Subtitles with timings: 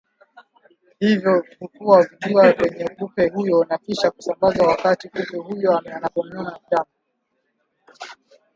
[0.99, 6.91] hivyo hukua vikiwa kwenye kupe huyo na kisha kusambazwa wakati kupe huyo anapomnyonnya damu